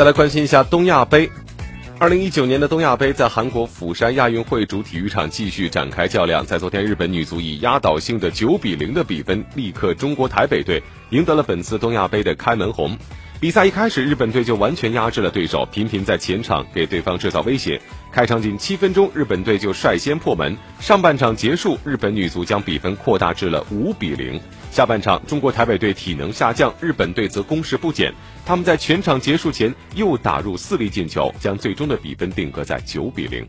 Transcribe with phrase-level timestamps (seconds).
[0.00, 1.30] 再来关心一下东亚杯。
[1.98, 6.46] 二零一九年的东亚杯在韩国釜山亚运会主体育场继续展开较量。
[6.46, 12.96] 在昨天，日本女足以压倒性的九比零的比分力克中国台北队，赢得了本次东亚杯的开门红。
[13.40, 17.80] 比赛一开始，日本队就完全压制了对手，频频在前场给对方制造威胁。
[18.12, 20.54] 开场仅七分钟，日本队就率先破门。
[20.78, 24.38] 上半场结束，日本女足将比分扩大至了五比零。
[24.70, 28.12] 下半场，中国台北队体能下降，日本队则攻势不减。
[28.44, 33.48] 他们在全场结束前又打入四粒进球，将最终的比分定格在九比零。